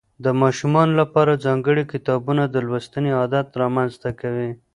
[0.23, 4.51] د ماشومانو لپاره ځانګړي کتابونه د لوستنې عادت رامنځته کوي.